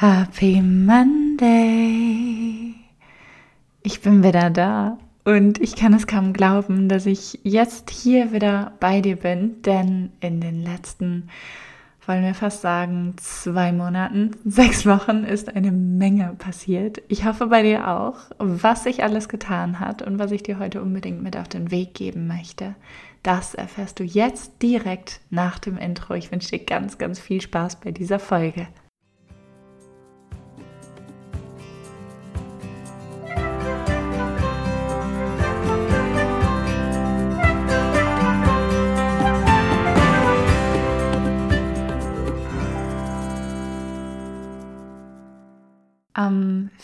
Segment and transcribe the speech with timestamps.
[0.00, 1.44] Happy Monday!
[3.82, 8.72] Ich bin wieder da und ich kann es kaum glauben, dass ich jetzt hier wieder
[8.80, 11.28] bei dir bin, denn in den letzten,
[12.06, 17.02] wollen wir fast sagen, zwei Monaten, sechs Wochen ist eine Menge passiert.
[17.08, 20.80] Ich hoffe bei dir auch, was sich alles getan hat und was ich dir heute
[20.80, 22.74] unbedingt mit auf den Weg geben möchte.
[23.22, 26.14] Das erfährst du jetzt direkt nach dem Intro.
[26.14, 28.66] Ich wünsche dir ganz, ganz viel Spaß bei dieser Folge.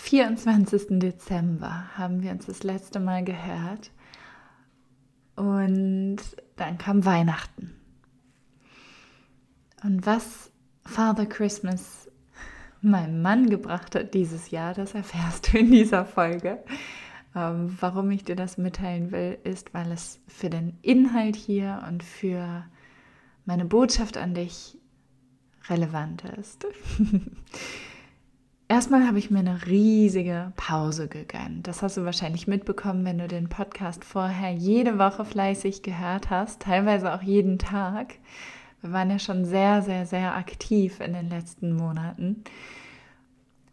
[0.06, 1.00] 24.
[1.00, 3.90] Dezember haben wir uns das letzte Mal gehört
[5.34, 6.18] und
[6.54, 7.74] dann kam Weihnachten.
[9.82, 10.52] Und was
[10.84, 12.08] Father Christmas
[12.80, 16.62] meinem Mann gebracht hat dieses Jahr, das erfährst du in dieser Folge.
[17.34, 22.04] Ähm, warum ich dir das mitteilen will, ist, weil es für den Inhalt hier und
[22.04, 22.64] für
[23.44, 24.78] meine Botschaft an dich
[25.68, 26.64] relevant ist.
[28.68, 31.68] Erstmal habe ich mir eine riesige Pause gegönnt.
[31.68, 36.62] Das hast du wahrscheinlich mitbekommen, wenn du den Podcast vorher jede Woche fleißig gehört hast,
[36.62, 38.14] teilweise auch jeden Tag.
[38.82, 42.42] Wir waren ja schon sehr, sehr, sehr aktiv in den letzten Monaten.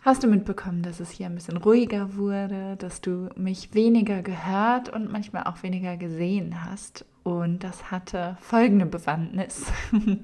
[0.03, 4.89] Hast du mitbekommen, dass es hier ein bisschen ruhiger wurde, dass du mich weniger gehört
[4.89, 7.03] und manchmal auch weniger gesehen hast?
[7.23, 9.65] Und das hatte folgende Bewandtnis.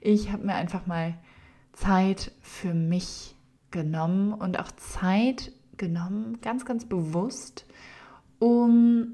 [0.00, 1.14] Ich habe mir einfach mal
[1.72, 3.34] Zeit für mich
[3.70, 7.66] genommen und auch Zeit genommen, ganz, ganz bewusst,
[8.38, 9.12] um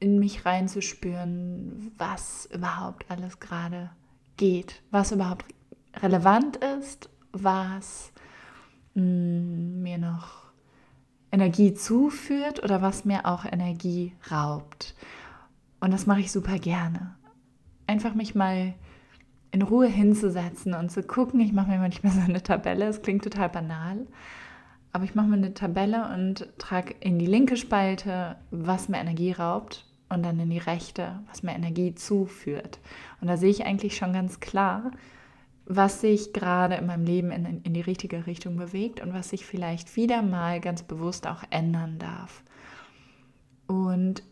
[0.00, 3.90] in mich reinzuspüren, was überhaupt alles gerade
[4.36, 5.46] geht, was überhaupt
[5.96, 8.12] relevant ist, was
[8.94, 10.44] mh, mm, mir noch
[11.30, 14.94] Energie zuführt oder was mir auch Energie raubt.
[15.80, 17.16] Und das mache ich super gerne.
[17.86, 18.74] Einfach mich mal
[19.54, 21.38] in Ruhe hinzusetzen und zu gucken.
[21.38, 24.04] Ich mache mir manchmal so eine Tabelle, es klingt total banal,
[24.92, 29.30] aber ich mache mir eine Tabelle und trage in die linke Spalte, was mir Energie
[29.30, 32.80] raubt und dann in die rechte, was mir Energie zuführt.
[33.20, 34.90] Und da sehe ich eigentlich schon ganz klar,
[35.66, 39.46] was sich gerade in meinem Leben in, in die richtige Richtung bewegt und was sich
[39.46, 42.42] vielleicht wieder mal ganz bewusst auch ändern darf.
[43.68, 44.24] Und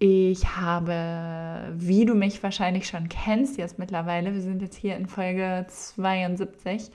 [0.00, 5.06] ich habe, wie du mich wahrscheinlich schon kennst jetzt mittlerweile, wir sind jetzt hier in
[5.06, 6.90] Folge 72,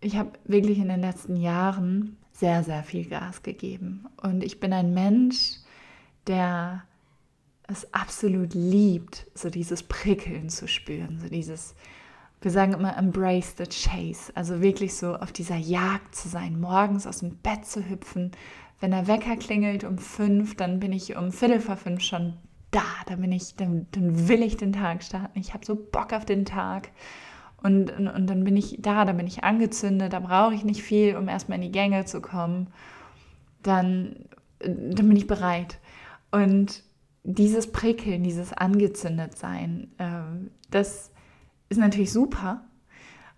[0.00, 4.06] ich habe wirklich in den letzten Jahren sehr, sehr viel Gas gegeben.
[4.22, 5.58] Und ich bin ein Mensch,
[6.28, 6.84] der
[7.66, 11.74] es absolut liebt, so dieses Prickeln zu spüren, so dieses,
[12.42, 17.08] wir sagen immer, embrace the chase, also wirklich so auf dieser Jagd zu sein, morgens
[17.08, 18.30] aus dem Bett zu hüpfen,
[18.82, 22.34] wenn der Wecker klingelt um fünf, dann bin ich um Viertel vor fünf schon
[22.72, 22.82] da.
[23.06, 25.38] Da bin ich, dann, dann will ich den Tag starten.
[25.38, 26.90] Ich habe so Bock auf den Tag.
[27.62, 30.82] Und, und, und, dann bin ich da, da bin ich angezündet, da brauche ich nicht
[30.82, 32.72] viel, um erstmal in die Gänge zu kommen.
[33.62, 34.16] Dann,
[34.58, 35.78] dann bin ich bereit.
[36.32, 36.82] Und
[37.22, 41.12] dieses Prickeln, dieses Angezündet-Sein, äh, das
[41.68, 42.64] ist natürlich super,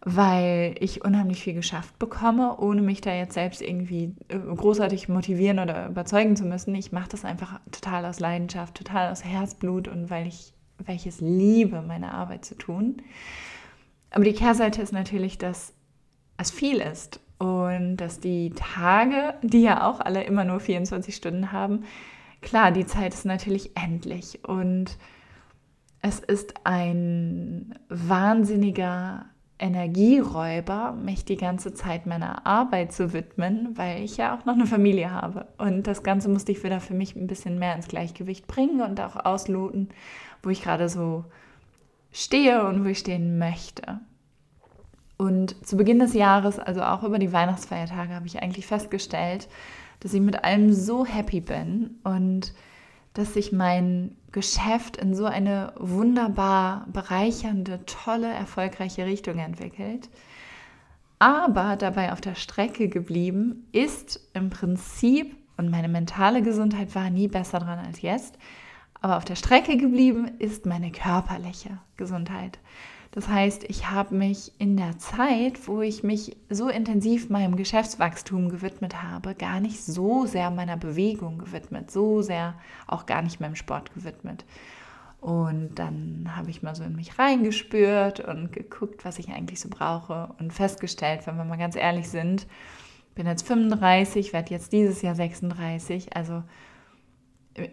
[0.04, 5.58] weil ich unheimlich viel geschafft bekomme, ohne mich da jetzt selbst irgendwie äh, großartig motivieren
[5.58, 6.74] oder überzeugen zu müssen.
[6.74, 10.52] Ich mache das einfach total aus Leidenschaft, total aus Herzblut und weil ich,
[10.84, 12.98] weil ich es liebe, meine Arbeit zu tun.
[14.10, 15.72] Aber die Kehrseite ist natürlich, dass
[16.36, 21.50] es viel ist und dass die Tage, die ja auch alle immer nur 24 Stunden
[21.50, 21.84] haben,
[22.42, 24.98] klar, die Zeit ist natürlich endlich und
[26.02, 29.24] es ist ein wahnsinniger
[29.58, 34.66] Energieräuber, mich die ganze Zeit meiner Arbeit zu widmen, weil ich ja auch noch eine
[34.66, 35.46] Familie habe.
[35.58, 39.00] Und das Ganze musste ich wieder für mich ein bisschen mehr ins Gleichgewicht bringen und
[39.00, 39.90] auch ausloten,
[40.42, 41.24] wo ich gerade so
[42.12, 44.00] stehe und wo ich stehen möchte.
[45.16, 49.48] Und zu Beginn des Jahres, also auch über die Weihnachtsfeiertage, habe ich eigentlich festgestellt,
[50.00, 52.52] dass ich mit allem so happy bin und
[53.14, 60.10] dass sich mein Geschäft in so eine wunderbar bereichernde, tolle, erfolgreiche Richtung entwickelt.
[61.20, 67.28] Aber dabei auf der Strecke geblieben ist im Prinzip, und meine mentale Gesundheit war nie
[67.28, 68.36] besser dran als jetzt,
[69.00, 72.58] aber auf der Strecke geblieben ist meine körperliche Gesundheit.
[73.14, 78.48] Das heißt, ich habe mich in der Zeit, wo ich mich so intensiv meinem Geschäftswachstum
[78.48, 82.54] gewidmet habe, gar nicht so sehr meiner Bewegung gewidmet, so sehr
[82.88, 84.44] auch gar nicht meinem Sport gewidmet.
[85.20, 89.68] Und dann habe ich mal so in mich reingespürt und geguckt, was ich eigentlich so
[89.68, 92.48] brauche und festgestellt, wenn wir mal ganz ehrlich sind,
[93.14, 96.42] bin jetzt 35, werde jetzt dieses Jahr 36, also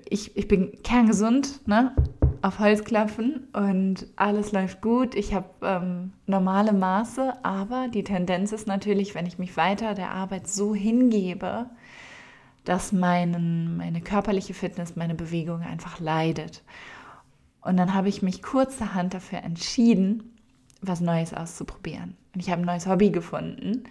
[0.08, 1.96] ich, ich bin kerngesund, ne?
[2.42, 5.16] Auf Holz klopfen und alles läuft gut.
[5.16, 10.12] Ich habe ähm, normale Maße, aber die Tendenz ist natürlich, wenn ich mich weiter der
[10.12, 11.68] Arbeit so hingebe,
[12.64, 16.64] dass meinen, meine körperliche Fitness, meine Bewegung einfach leidet.
[17.62, 20.38] Und dann habe ich mich kurzerhand dafür entschieden,
[20.82, 22.18] was Neues auszuprobieren.
[22.34, 23.84] Und ich habe ein neues Hobby gefunden.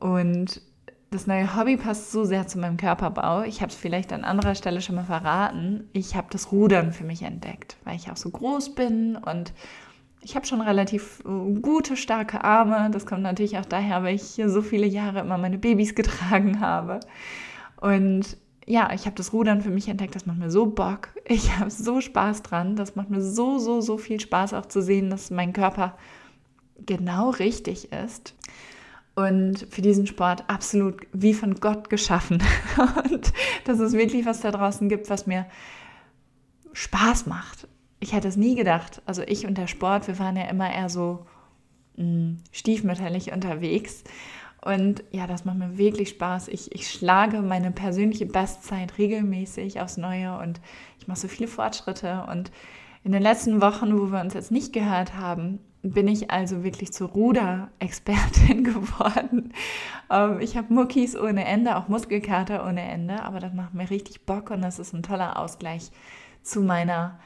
[0.00, 0.62] Und
[1.10, 3.42] das neue Hobby passt so sehr zu meinem Körperbau.
[3.42, 5.88] Ich habe es vielleicht an anderer Stelle schon mal verraten.
[5.92, 9.52] Ich habe das Rudern für mich entdeckt, weil ich auch so groß bin und
[10.20, 12.90] ich habe schon relativ äh, gute, starke Arme.
[12.90, 17.00] Das kommt natürlich auch daher, weil ich so viele Jahre immer meine Babys getragen habe.
[17.80, 21.10] Und ja, ich habe das Rudern für mich entdeckt, das macht mir so Bock.
[21.24, 22.76] Ich habe so Spaß dran.
[22.76, 25.96] Das macht mir so, so, so viel Spaß auch zu sehen, dass mein Körper
[26.84, 28.34] genau richtig ist.
[29.18, 32.40] Und für diesen Sport absolut wie von Gott geschaffen.
[33.10, 33.32] Und
[33.64, 35.46] dass es wirklich was da draußen gibt, was mir
[36.72, 37.66] Spaß macht.
[37.98, 39.02] Ich hätte es nie gedacht.
[39.06, 41.26] Also ich und der Sport, wir waren ja immer eher so
[41.96, 44.04] mh, hm, stiefmütterlich unterwegs.
[44.64, 46.46] Und ja, das macht mir wirklich Spaß.
[46.46, 50.60] Ich, ich schlage meine persönliche Bestzeit regelmäßig aufs Neue und
[51.00, 52.24] ich mache so viele Fortschritte.
[52.30, 52.52] Und
[53.02, 56.92] in den letzten Wochen, wo wir uns jetzt nicht gehört haben, bin ich also wirklich
[56.92, 59.52] zur Ruderexpertin geworden.
[60.10, 64.26] Ähm, ich habe Muckis ohne Ende, auch Muskelkater ohne Ende, aber das macht mir richtig
[64.26, 65.90] Bock und das ist ein toller Ausgleich
[66.42, 67.18] zu meiner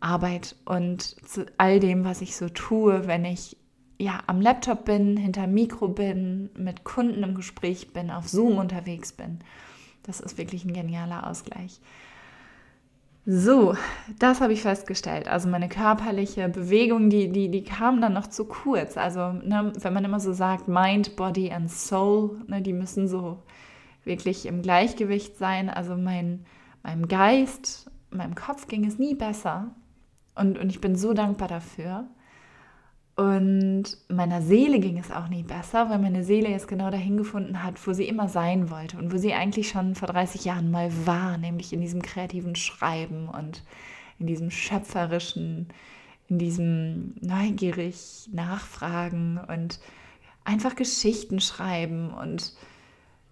[0.00, 3.56] Arbeit und zu all dem, was ich so tue, wenn ich
[4.00, 9.12] ja, am Laptop bin, hinter Mikro bin, mit Kunden im Gespräch bin, auf Zoom unterwegs
[9.12, 9.40] bin.
[10.04, 11.80] Das ist wirklich ein genialer Ausgleich.
[13.26, 13.74] So,
[14.18, 15.28] das habe ich festgestellt.
[15.28, 18.96] Also meine körperliche Bewegung, die, die, die kam dann noch zu kurz.
[18.96, 23.42] Also ne, wenn man immer so sagt, Mind, Body and Soul, ne, die müssen so
[24.04, 25.68] wirklich im Gleichgewicht sein.
[25.68, 26.46] Also mein,
[26.82, 29.74] meinem Geist, meinem Kopf ging es nie besser.
[30.34, 32.08] Und, und ich bin so dankbar dafür.
[33.18, 37.64] Und meiner Seele ging es auch nie besser, weil meine Seele jetzt genau dahin gefunden
[37.64, 40.92] hat, wo sie immer sein wollte und wo sie eigentlich schon vor 30 Jahren mal
[41.04, 43.64] war, nämlich in diesem kreativen Schreiben und
[44.20, 45.66] in diesem schöpferischen,
[46.28, 49.80] in diesem neugierig Nachfragen und
[50.44, 52.52] einfach Geschichten schreiben und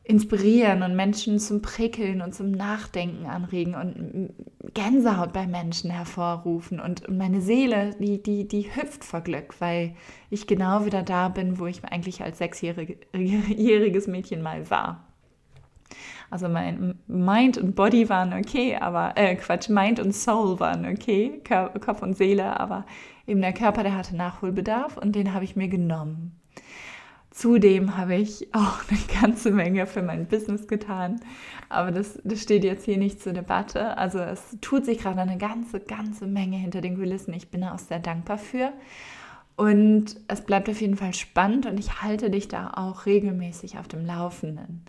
[0.06, 4.30] inspirieren und Menschen zum Prickeln und zum Nachdenken anregen und
[4.72, 6.78] Gänsehaut bei Menschen hervorrufen.
[6.78, 9.96] Und meine Seele, die, die, die hüpft vor Glück, weil
[10.30, 15.04] ich genau wieder da bin, wo ich eigentlich als sechsjähriges Mädchen mal war.
[16.30, 21.40] Also mein Mind und Body waren okay, aber äh, Quatsch, Mind und Soul waren okay,
[21.80, 22.84] Kopf und Seele, aber
[23.26, 26.38] eben der Körper, der hatte Nachholbedarf und den habe ich mir genommen.
[27.36, 31.20] Zudem habe ich auch eine ganze Menge für mein Business getan,
[31.68, 33.98] aber das, das steht jetzt hier nicht zur Debatte.
[33.98, 37.34] Also es tut sich gerade eine ganze, ganze Menge hinter den Kulissen.
[37.34, 38.72] Ich bin auch sehr dankbar für.
[39.54, 43.86] Und es bleibt auf jeden Fall spannend und ich halte dich da auch regelmäßig auf
[43.86, 44.86] dem Laufenden.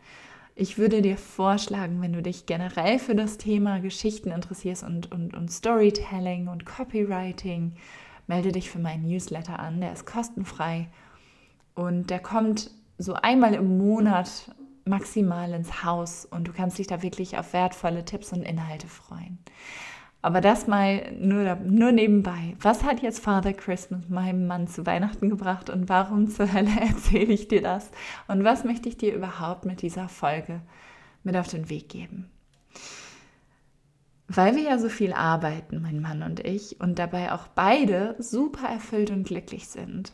[0.56, 5.36] Ich würde dir vorschlagen, wenn du dich generell für das Thema Geschichten interessierst und, und,
[5.36, 7.74] und Storytelling und Copywriting,
[8.26, 9.82] melde dich für meinen Newsletter an.
[9.82, 10.88] Der ist kostenfrei
[11.78, 14.52] und der kommt so einmal im Monat
[14.86, 19.38] maximal ins Haus und du kannst dich da wirklich auf wertvolle Tipps und Inhalte freuen.
[20.24, 22.56] Aber das mal nur, nur nebenbei.
[22.60, 27.32] Was hat jetzt Father Christmas meinem Mann zu Weihnachten gebracht und warum zur Hölle erzähle
[27.32, 27.92] ich dir das?
[28.28, 30.62] Und was möchte ich dir überhaupt mit dieser Folge
[31.24, 32.32] mit auf den Weg geben?
[34.28, 38.68] Weil wir ja so viel arbeiten, mein Mann und ich, und dabei auch beide super
[38.68, 40.12] erfüllt und glücklich sind,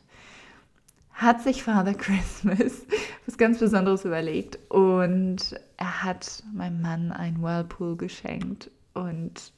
[1.23, 2.85] hat sich Father Christmas
[3.25, 9.53] was ganz Besonderes überlegt und er hat meinem Mann ein Whirlpool geschenkt und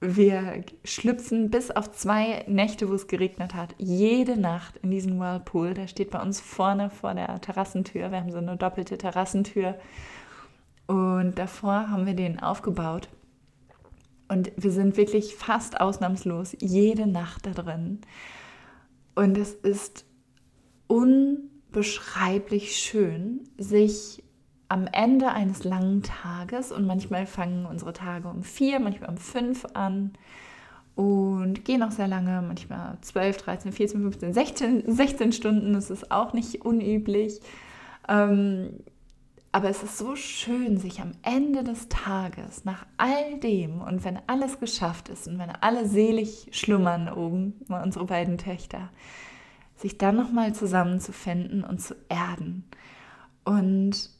[0.00, 5.74] wir schlüpfen bis auf zwei Nächte, wo es geregnet hat, jede Nacht in diesen Whirlpool.
[5.74, 8.12] Der steht bei uns vorne vor der Terrassentür.
[8.12, 9.74] Wir haben so eine doppelte Terrassentür
[10.86, 13.08] und davor haben wir den aufgebaut.
[14.28, 18.00] Und wir sind wirklich fast ausnahmslos jede Nacht da drin.
[19.16, 20.04] Und es ist
[20.88, 24.24] unbeschreiblich schön, sich
[24.68, 29.64] am Ende eines langen Tages, und manchmal fangen unsere Tage um vier, manchmal um fünf
[29.74, 30.12] an
[30.94, 36.10] und gehen auch sehr lange, manchmal 12, 13, 14, 15, 16, 16 Stunden, das ist
[36.10, 37.40] auch nicht unüblich.
[38.08, 38.80] Ähm,
[39.52, 44.18] aber es ist so schön, sich am Ende des Tages, nach all dem und wenn
[44.26, 48.90] alles geschafft ist und wenn alle selig schlummern oben, unsere beiden Töchter,
[49.78, 52.64] sich dann nochmal zusammenzufinden und zu erden.
[53.44, 54.10] Und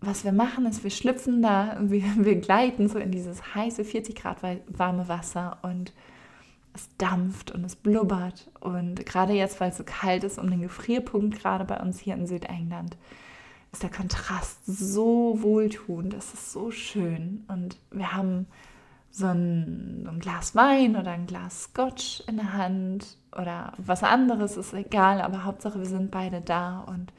[0.00, 4.14] was wir machen, ist, wir schlüpfen da, wir, wir gleiten so in dieses heiße 40
[4.14, 5.92] Grad warme Wasser und
[6.72, 8.50] es dampft und es blubbert.
[8.60, 12.14] Und gerade jetzt, weil es so kalt ist, um den Gefrierpunkt, gerade bei uns hier
[12.14, 12.96] in Südengland,
[13.72, 17.44] ist der Kontrast so wohltuend, es ist so schön.
[17.48, 18.46] Und wir haben
[19.10, 24.56] so ein, ein, Glas Wein oder ein Glas Scotch in der Hand oder was anderes,
[24.56, 26.80] ist egal, aber Hauptsache wir sind beide da.
[26.80, 27.12] Und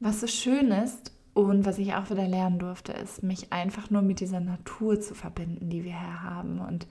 [0.00, 4.02] was so schön ist und was ich auch wieder lernen durfte, ist, mich einfach nur
[4.02, 6.60] mit dieser Natur zu verbinden, die wir hier haben.
[6.60, 6.86] Und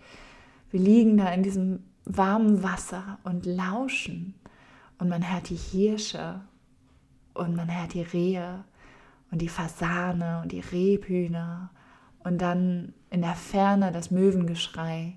[0.72, 4.36] wir liegen da in diesem warmen Wasser und lauschen.
[5.00, 6.42] Und man hört die Hirsche
[7.34, 8.64] und man hört die Rehe
[9.32, 11.70] und die Fasane und die Rebhühner
[12.20, 15.14] und dann in der Ferne das Möwengeschrei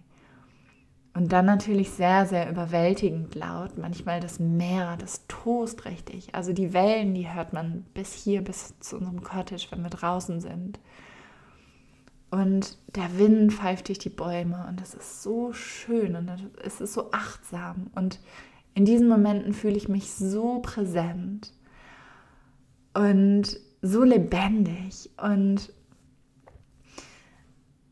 [1.14, 6.33] und dann natürlich sehr, sehr überwältigend laut, manchmal das Meer, das tost richtig.
[6.33, 10.40] Also die Wellen, die hört man bis hier, bis zu unserem Cottage, wenn wir draußen
[10.40, 10.78] sind.
[12.31, 16.31] Und der Wind pfeift durch die Bäume und es ist so schön und
[16.62, 17.90] es ist so achtsam.
[17.97, 18.21] Und
[18.75, 21.52] in diesen Momenten fühle ich mich so präsent
[22.95, 25.73] und so lebendig und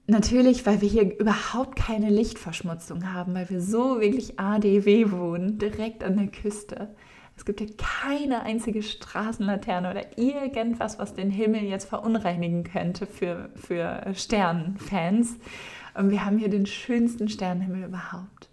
[0.06, 6.04] natürlich, weil wir hier überhaupt keine Lichtverschmutzung haben, weil wir so wirklich ADW wohnen, direkt
[6.04, 6.94] an der Küste.
[7.36, 13.50] Es gibt hier keine einzige Straßenlaterne oder irgendwas, was den Himmel jetzt verunreinigen könnte für,
[13.54, 15.36] für Sternenfans.
[15.94, 18.48] Und wir haben hier den schönsten Sternenhimmel überhaupt.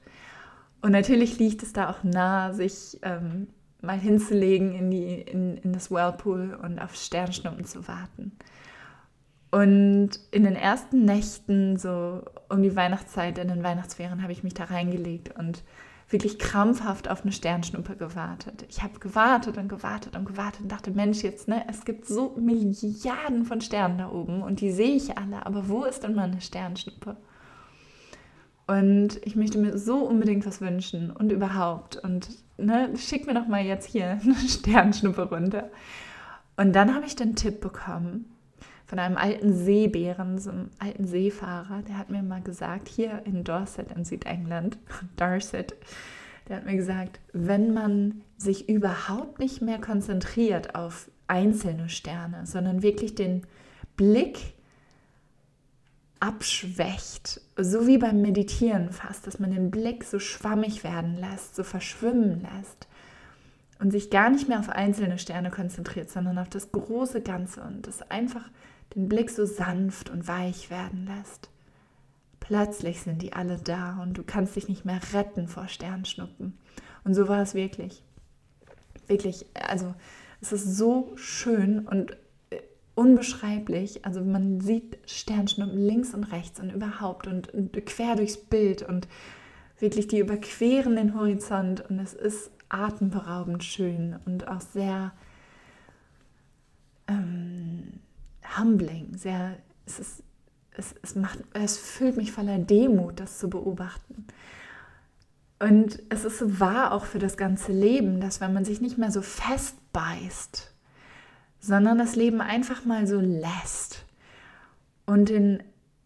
[0.81, 3.47] Und natürlich liegt es da auch nah, sich ähm,
[3.81, 8.32] mal hinzulegen in, die, in, in das Whirlpool und auf Sternschnuppen zu warten.
[9.53, 14.55] Und in den ersten Nächten, so um die Weihnachtszeit, in den Weihnachtsferien, habe ich mich
[14.55, 15.61] da reingelegt und
[16.09, 18.65] wirklich krampfhaft auf eine Sternschnuppe gewartet.
[18.67, 22.35] Ich habe gewartet und gewartet und gewartet und dachte, Mensch, jetzt, ne, es gibt so
[22.35, 26.41] Milliarden von Sternen da oben und die sehe ich alle, aber wo ist denn meine
[26.41, 27.15] Sternschnuppe?
[28.65, 31.97] Und ich möchte mir so unbedingt was wünschen und überhaupt.
[31.97, 35.69] Und ne, schick mir doch mal jetzt hier eine Sternschnuppe runter.
[36.57, 38.32] Und dann habe ich den Tipp bekommen
[38.93, 43.43] von einem alten Seebären, so einem alten Seefahrer, der hat mir mal gesagt, hier in
[43.43, 44.77] Dorset in Südengland,
[45.15, 45.73] Dorset,
[46.47, 52.83] der hat mir gesagt, wenn man sich überhaupt nicht mehr konzentriert auf einzelne Sterne, sondern
[52.83, 53.47] wirklich den
[53.97, 54.53] Blick
[56.19, 61.63] abschwächt, so wie beim Meditieren fast, dass man den Blick so schwammig werden lässt, so
[61.63, 62.87] verschwimmen lässt
[63.79, 67.87] und sich gar nicht mehr auf einzelne Sterne konzentriert, sondern auf das große Ganze und
[67.87, 68.51] das einfach
[68.95, 71.49] den Blick so sanft und weich werden lässt.
[72.39, 76.57] Plötzlich sind die alle da und du kannst dich nicht mehr retten vor Sternschnuppen.
[77.03, 78.03] Und so war es wirklich.
[79.07, 79.93] Wirklich, also
[80.41, 82.17] es ist so schön und
[82.95, 84.05] unbeschreiblich.
[84.05, 89.07] Also man sieht Sternschnuppen links und rechts und überhaupt und, und, quer durchs Bild und
[89.79, 95.11] wirklich die überqueren den Horizont und es ist atemberaubend schön und auch sehr
[97.07, 97.52] ähm,
[98.57, 100.23] humbling, sehr, es, ist,
[100.71, 104.25] es, es, macht, es füllt mich voller Demut, das zu beobachten.
[105.59, 108.97] Und es ist so wahr auch für das ganze Leben, dass wenn man sich nicht
[108.97, 110.73] mehr so festbeißt,
[111.59, 114.05] sondern das Leben einfach mal so lässt
[115.05, 115.63] und den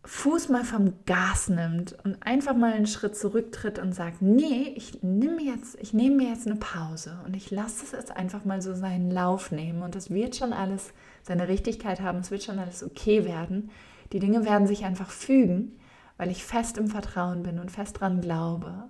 [0.10, 5.04] Fuß mal vom Gas nimmt und einfach mal einen Schritt zurücktritt und sagt, nee, ich
[5.04, 8.62] nehme jetzt, ich nehme mir jetzt eine Pause und ich lasse es jetzt einfach mal
[8.62, 12.58] so seinen Lauf nehmen und es wird schon alles seine Richtigkeit haben, es wird schon
[12.58, 13.70] alles okay werden.
[14.14, 15.78] Die Dinge werden sich einfach fügen,
[16.16, 18.86] weil ich fest im Vertrauen bin und fest dran glaube.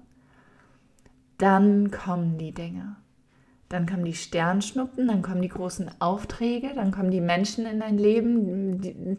[1.40, 2.96] Dann kommen die Dinge.
[3.70, 7.98] Dann kommen die Sternschnuppen, dann kommen die großen Aufträge, dann kommen die Menschen in dein
[7.98, 9.18] Leben, die,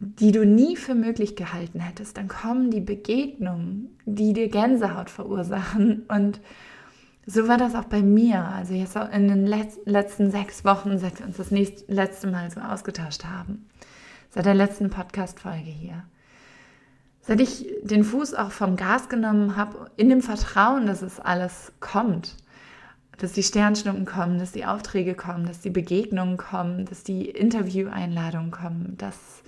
[0.00, 2.16] die du nie für möglich gehalten hättest.
[2.16, 6.04] Dann kommen die Begegnungen, die dir Gänsehaut verursachen.
[6.08, 6.40] Und
[7.26, 8.44] so war das auch bei mir.
[8.44, 12.60] Also jetzt in den letzten sechs Wochen, seit wir uns das nächste, letzte Mal so
[12.60, 13.66] ausgetauscht haben.
[14.30, 16.04] Seit der letzten Podcast-Folge hier.
[17.20, 21.72] Seit ich den Fuß auch vom Gas genommen habe, in dem Vertrauen, dass es alles
[21.80, 22.36] kommt
[23.18, 28.52] dass die Sternschnuppen kommen, dass die Aufträge kommen, dass die Begegnungen kommen, dass die Intervieweinladungen
[28.52, 29.42] kommen, dass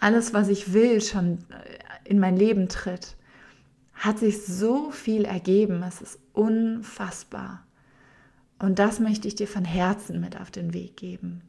[0.00, 3.16] alles, was ich will, schon äh, in mein Leben tritt,
[3.94, 5.82] hat sich so viel ergeben.
[5.82, 7.66] Es ist unfassbar.
[8.58, 11.42] Und das möchte ich dir von Herzen mit auf den Weg geben.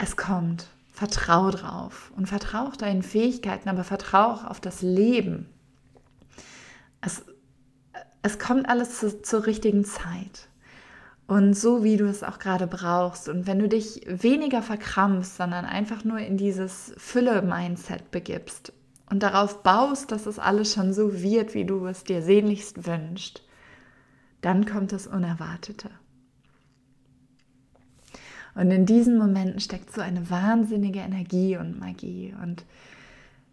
[0.00, 0.68] es kommt.
[0.92, 5.46] Vertrau drauf und vertrau auch deinen Fähigkeiten, aber vertrau auch auf das Leben.
[7.00, 7.24] Es,
[8.22, 10.49] es kommt alles zu, zur richtigen Zeit
[11.30, 13.28] und so, wie du es auch gerade brauchst.
[13.28, 18.72] Und wenn du dich weniger verkrampfst, sondern einfach nur in dieses Fülle-Mindset begibst
[19.08, 23.44] und darauf baust, dass es alles schon so wird, wie du es dir sehnlichst wünschst,
[24.40, 25.90] dann kommt das Unerwartete.
[28.56, 32.34] Und in diesen Momenten steckt so eine wahnsinnige Energie und Magie.
[32.42, 32.64] Und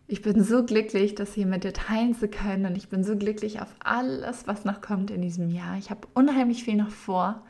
[0.08, 2.66] ich bin so glücklich, das hier mit dir teilen zu können.
[2.66, 5.78] Und ich bin so glücklich auf alles, was noch kommt in diesem Jahr.
[5.78, 7.44] Ich habe unheimlich viel noch vor.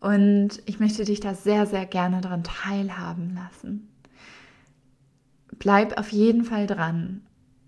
[0.00, 3.88] Und ich möchte dich da sehr, sehr gerne daran teilhaben lassen.
[5.58, 7.22] Bleib auf jeden Fall dran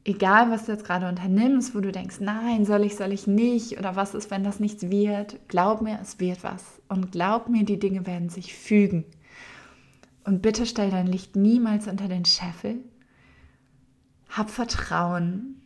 [0.07, 3.79] egal was du jetzt gerade unternimmst, wo du denkst, nein, soll ich, soll ich nicht
[3.79, 6.81] oder was ist, wenn das nichts wird, glaub mir, es wird was.
[6.89, 9.05] Und glaub mir, die Dinge werden sich fügen.
[10.25, 12.77] Und bitte stell dein Licht niemals unter den Scheffel.
[14.29, 15.61] Hab Vertrauen,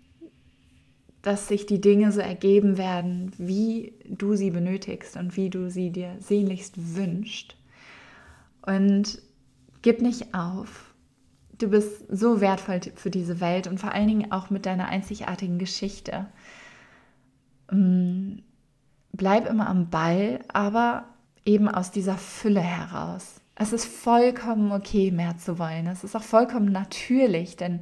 [1.23, 5.91] dass sich die Dinge so ergeben werden, wie du sie benötigst und wie du sie
[5.91, 7.57] dir sehnlichst wünscht.
[8.63, 9.21] Und
[9.83, 10.91] gib nicht auf
[11.61, 15.59] Du bist so wertvoll für diese Welt und vor allen Dingen auch mit deiner einzigartigen
[15.59, 16.27] Geschichte.
[17.71, 18.39] Mm,
[19.13, 21.05] bleib immer am Ball, aber
[21.45, 23.43] eben aus dieser Fülle heraus.
[23.57, 25.87] Es ist vollkommen okay, mehr zu wollen.
[25.87, 27.81] Es ist auch vollkommen natürlich, denn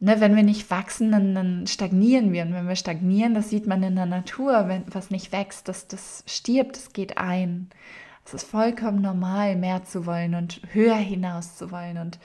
[0.00, 2.42] ne, wenn wir nicht wachsen, dann, dann, stagnieren wir.
[2.42, 5.86] Und wenn wir stagnieren, das sieht man in der Natur, wenn was nicht wächst, das,
[5.86, 7.70] das stirbt, das geht ein.
[8.24, 12.18] Es ist vollkommen normal, mehr zu wollen und höher hinaus zu wollen und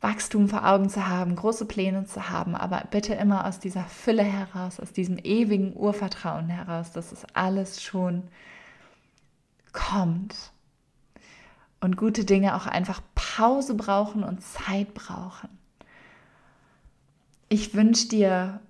[0.00, 4.22] Wachstum vor Augen zu haben, große Pläne zu haben, aber bitte immer aus dieser Fülle
[4.22, 8.22] heraus, aus diesem ewigen Urvertrauen heraus, dass es alles schon
[9.72, 10.52] kommt.
[11.82, 15.59] Und gute Dinge auch einfach Pause brauchen und Zeit brauchen.
[17.52, 18.60] Ich wünsche dir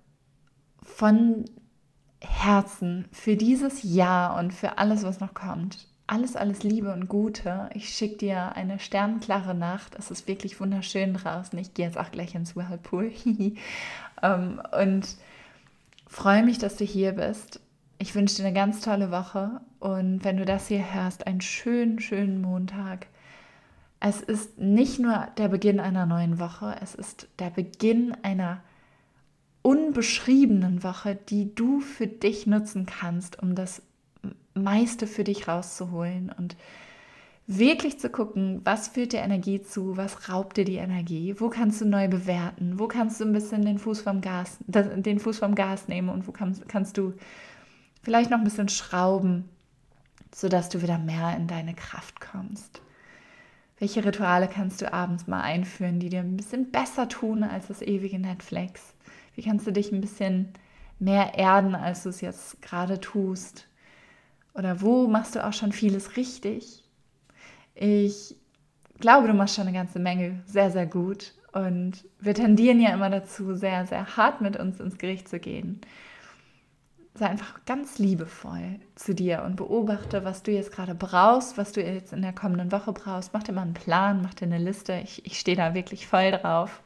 [0.83, 1.45] von
[2.23, 7.69] Herzen für dieses Jahr und für alles, was noch kommt, alles, alles Liebe und Gute.
[7.75, 9.97] Ich schicke dir eine sternklare Nacht.
[9.99, 11.59] Es ist wirklich wunderschön draußen.
[11.59, 13.13] Ich gehe jetzt auch gleich ins Whirlpool.
[14.23, 15.17] Ähm, und
[16.07, 17.59] freue mich, dass du hier bist.
[17.97, 19.63] Ich wünsche dir eine ganz tolle Woche.
[19.79, 23.07] Und wenn du das hier hörst, einen schönen, schönen Montag.
[23.99, 28.61] Es ist nicht nur der Beginn einer neuen Woche, es ist der Beginn einer
[29.63, 33.83] unbeschriebenen Woche, die du für dich nutzen kannst, um das
[34.55, 36.57] meiste für dich rauszuholen und
[37.47, 41.81] wirklich zu gucken, was führt dir Energie zu, was raubt dir die Energie, wo kannst
[41.81, 45.55] du neu bewerten, wo kannst du ein bisschen den Fuß vom Gas, den Fuß vom
[45.55, 47.13] Gas nehmen und wo kannst, kannst du
[48.03, 49.49] vielleicht noch ein bisschen schrauben,
[50.33, 52.83] sodass du wieder mehr in deine Kraft kommst.
[53.81, 57.83] Welche Rituale kannst du abends mal einführen, die dir ein bisschen besser tun als das
[57.83, 58.95] ewige Netflix?
[59.35, 60.53] Wie kannst du dich ein bisschen
[60.99, 63.67] mehr erden, als du es jetzt gerade tust?
[64.55, 66.85] Oder wo machst du auch schon vieles richtig?
[67.75, 68.37] Ich
[68.99, 71.35] glaube, du machst schon eine ganze Menge sehr, sehr gut.
[71.53, 75.81] Und wir tendieren ja immer dazu, sehr, sehr hart mit uns ins Gericht zu gehen.
[77.15, 81.83] Sei einfach ganz liebevoll zu dir und beobachte, was du jetzt gerade brauchst, was du
[81.83, 83.33] jetzt in der kommenden Woche brauchst.
[83.35, 85.01] Mach dir mal einen Plan, mach dir eine Liste.
[85.03, 86.83] Ich, ich stehe da wirklich voll drauf.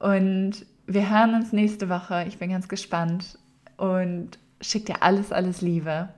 [0.00, 2.24] Und wir hören uns nächste Woche.
[2.28, 3.38] Ich bin ganz gespannt
[3.76, 6.08] und schick dir alles, alles Liebe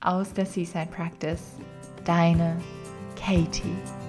[0.00, 1.58] aus der Seaside Practice.
[2.04, 2.56] Deine
[3.16, 3.99] Katie.